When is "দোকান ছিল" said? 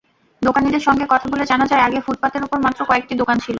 3.15-3.49